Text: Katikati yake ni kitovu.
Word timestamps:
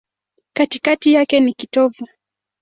Katikati 0.53 1.13
yake 1.13 1.39
ni 1.39 1.53
kitovu. 1.53 2.07